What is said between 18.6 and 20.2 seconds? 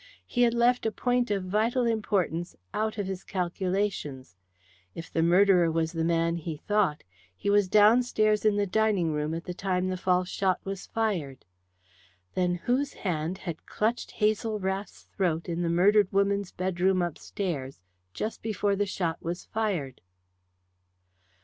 the shot was fired?